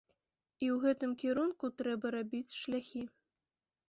І 0.59 0.65
ў 0.75 0.77
гэтым 0.85 1.11
кірунку 1.23 1.69
трэба 1.81 2.13
рабіць 2.15 2.55
шляхі. 2.61 3.03